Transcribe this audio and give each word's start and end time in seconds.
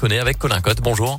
Avec 0.00 0.38
Colin 0.38 0.60
Cotte, 0.60 0.80
bonjour. 0.80 1.16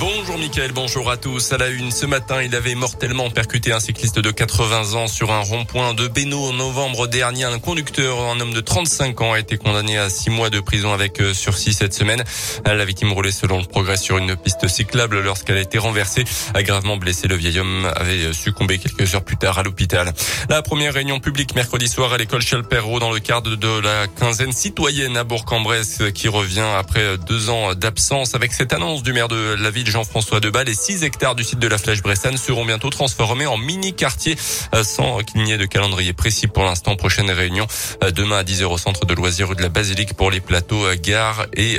Bonjour 0.00 0.38
Mickaël, 0.38 0.72
bonjour 0.72 1.10
à 1.10 1.18
tous. 1.18 1.52
À 1.52 1.58
la 1.58 1.68
une, 1.68 1.90
ce 1.90 2.06
matin, 2.06 2.40
il 2.40 2.56
avait 2.56 2.74
mortellement 2.74 3.28
percuté 3.28 3.70
un 3.70 3.80
cycliste 3.80 4.18
de 4.18 4.30
80 4.30 4.94
ans 4.94 5.06
sur 5.06 5.30
un 5.30 5.40
rond-point 5.40 5.92
de 5.92 6.08
Bénaud 6.08 6.42
en 6.42 6.52
novembre 6.54 7.06
dernier. 7.06 7.44
Un 7.44 7.58
conducteur, 7.58 8.18
un 8.18 8.40
homme 8.40 8.54
de 8.54 8.62
35 8.62 9.20
ans, 9.20 9.34
a 9.34 9.38
été 9.38 9.58
condamné 9.58 9.98
à 9.98 10.08
6 10.08 10.30
mois 10.30 10.48
de 10.48 10.58
prison 10.60 10.94
avec 10.94 11.20
euh, 11.20 11.34
sursis 11.34 11.74
cette 11.74 11.92
semaine. 11.92 12.24
La 12.64 12.82
victime 12.86 13.12
roulait 13.12 13.30
selon 13.30 13.58
le 13.58 13.66
progrès 13.66 13.98
sur 13.98 14.16
une 14.16 14.36
piste 14.36 14.66
cyclable 14.68 15.20
lorsqu'elle 15.20 15.58
a 15.58 15.60
été 15.60 15.76
renversée. 15.76 16.24
A 16.54 16.62
gravement 16.62 16.96
blessé, 16.96 17.28
le 17.28 17.36
vieil 17.36 17.58
homme 17.58 17.84
avait 17.94 18.32
succombé 18.32 18.78
quelques 18.78 19.14
heures 19.14 19.24
plus 19.24 19.36
tard 19.36 19.58
à 19.58 19.62
l'hôpital. 19.62 20.14
La 20.48 20.62
première 20.62 20.94
réunion 20.94 21.20
publique 21.20 21.54
mercredi 21.54 21.88
soir 21.88 22.14
à 22.14 22.16
l'école 22.16 22.40
Chalperro 22.40 23.00
dans 23.00 23.12
le 23.12 23.20
cadre 23.20 23.54
de 23.54 23.80
la 23.80 24.06
quinzaine 24.06 24.52
citoyenne 24.52 25.18
à 25.18 25.24
Bourg-en-Bresse 25.24 26.04
qui 26.14 26.28
revient 26.28 26.70
après 26.78 27.18
deux 27.18 27.50
ans 27.50 27.74
d'absence 27.74 28.34
avec 28.34 28.54
cette 28.54 28.72
annonce 28.72 29.02
du 29.02 29.12
maire 29.12 29.28
de 29.28 29.56
la 29.58 29.70
ville 29.70 29.89
Jean-François 29.90 30.40
Debat. 30.40 30.64
Les 30.64 30.74
6 30.74 31.04
hectares 31.04 31.34
du 31.34 31.44
site 31.44 31.58
de 31.58 31.68
la 31.68 31.78
Flèche 31.78 32.02
Bressane 32.02 32.36
seront 32.36 32.64
bientôt 32.64 32.90
transformés 32.90 33.46
en 33.46 33.58
mini-quartier 33.58 34.36
euh, 34.74 34.82
sans 34.84 35.18
qu'il 35.18 35.42
n'y 35.42 35.52
ait 35.52 35.58
de 35.58 35.66
calendrier 35.66 36.12
précis 36.12 36.46
pour 36.46 36.64
l'instant. 36.64 36.96
Prochaine 36.96 37.30
réunion 37.30 37.66
euh, 38.02 38.10
demain 38.10 38.38
à 38.38 38.42
10h 38.42 38.64
au 38.64 38.78
centre 38.78 39.04
de 39.04 39.14
loisirs 39.14 39.54
de 39.54 39.62
la 39.62 39.68
Basilique 39.68 40.14
pour 40.14 40.30
les 40.30 40.40
plateaux, 40.40 40.84
euh, 40.86 40.96
gares 41.00 41.46
et, 41.54 41.78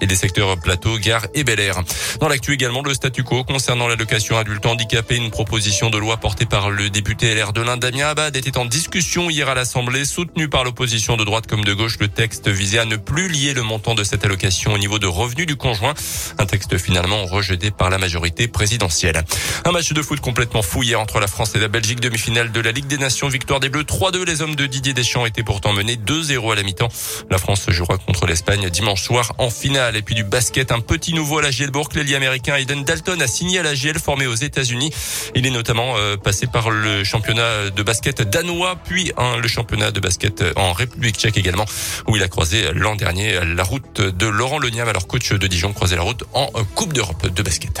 et 0.00 0.06
les 0.06 0.16
secteurs 0.16 0.58
plateaux, 0.58 0.98
gare 0.98 1.26
et 1.34 1.44
Bel 1.44 1.60
Air. 1.60 1.80
Dans 2.20 2.28
l'actu 2.28 2.52
également, 2.52 2.82
le 2.82 2.94
statu 2.94 3.24
quo 3.24 3.44
concernant 3.44 3.88
l'allocation 3.88 4.36
adulte 4.36 4.66
handicapé, 4.66 5.16
une 5.16 5.30
proposition 5.30 5.90
de 5.90 5.98
loi 5.98 6.16
portée 6.16 6.46
par 6.46 6.70
le 6.70 6.90
député 6.90 7.34
LR 7.34 7.52
de 7.52 7.64
Damien 7.76 8.08
Abad, 8.08 8.36
était 8.36 8.58
en 8.58 8.66
discussion 8.66 9.30
hier 9.30 9.48
à 9.48 9.54
l'Assemblée, 9.54 10.04
soutenue 10.04 10.48
par 10.48 10.64
l'opposition 10.64 11.16
de 11.16 11.24
droite 11.24 11.46
comme 11.46 11.64
de 11.64 11.72
gauche. 11.72 11.98
Le 11.98 12.08
texte 12.08 12.48
visait 12.48 12.78
à 12.78 12.84
ne 12.84 12.96
plus 12.96 13.28
lier 13.28 13.54
le 13.54 13.62
montant 13.62 13.94
de 13.94 14.04
cette 14.04 14.24
allocation 14.24 14.72
au 14.72 14.78
niveau 14.78 14.98
de 14.98 15.06
revenus 15.06 15.46
du 15.46 15.56
conjoint. 15.56 15.94
Un 16.38 16.46
texte 16.46 16.78
finalement 16.78 17.26
rejeté 17.26 17.70
par 17.70 17.90
la 17.90 17.98
majorité 17.98 18.48
présidentielle. 18.48 19.22
Un 19.64 19.72
match 19.72 19.92
de 19.92 20.02
foot 20.02 20.20
complètement 20.20 20.62
fou 20.62 20.82
hier 20.82 21.00
entre 21.00 21.20
la 21.20 21.26
France 21.26 21.54
et 21.54 21.58
la 21.58 21.68
Belgique, 21.68 22.00
demi-finale 22.00 22.52
de 22.52 22.60
la 22.60 22.72
Ligue 22.72 22.86
des 22.86 22.98
Nations, 22.98 23.28
victoire 23.28 23.60
des 23.60 23.68
Bleus 23.68 23.84
3-2. 23.84 24.24
Les 24.24 24.42
hommes 24.42 24.54
de 24.54 24.66
Didier 24.66 24.92
Deschamps 24.92 25.26
étaient 25.26 25.42
pourtant 25.42 25.72
menés 25.72 25.96
2-0 25.96 26.52
à 26.52 26.54
la 26.54 26.62
mi-temps. 26.62 26.88
La 27.30 27.38
France 27.38 27.66
jouera 27.68 27.98
contre 27.98 28.26
l'Espagne 28.26 28.68
dimanche 28.70 29.02
soir 29.02 29.32
en 29.38 29.50
finale. 29.50 29.96
Et 29.96 30.02
puis 30.02 30.14
du 30.14 30.24
basket, 30.24 30.72
un 30.72 30.80
petit 30.80 31.14
nouveau 31.14 31.38
à 31.38 31.42
la 31.42 31.50
Gielbourg. 31.50 31.88
L'ailier 31.94 32.16
américain 32.16 32.56
Aiden 32.56 32.84
Dalton 32.84 33.20
a 33.22 33.26
signé 33.26 33.60
à 33.60 33.62
la 33.62 33.74
GL 33.74 33.98
formé 33.98 34.26
aux 34.26 34.34
États-Unis. 34.34 34.90
Il 35.34 35.46
est 35.46 35.50
notamment 35.50 35.96
euh, 35.96 36.16
passé 36.16 36.46
par 36.46 36.70
le 36.70 37.04
championnat 37.04 37.70
de 37.70 37.82
basket 37.82 38.22
danois, 38.22 38.76
puis 38.84 39.12
le 39.40 39.48
championnat 39.48 39.90
de 39.90 40.00
basket 40.00 40.44
en 40.56 40.72
République 40.72 41.16
tchèque 41.16 41.36
également, 41.36 41.64
où 42.08 42.16
il 42.16 42.22
a 42.22 42.28
croisé 42.28 42.72
l'an 42.72 42.96
dernier 42.96 43.40
la 43.44 43.62
route 43.62 44.00
de 44.00 44.26
Laurent 44.26 44.58
Leniam, 44.58 44.88
alors 44.88 45.06
coach 45.06 45.32
de 45.32 45.46
Dijon, 45.46 45.72
croisé 45.72 45.96
la 45.96 46.02
route 46.02 46.23
en 46.32 46.48
Coupe 46.74 46.92
d'Europe 46.92 47.26
de 47.26 47.42
basket. 47.42 47.80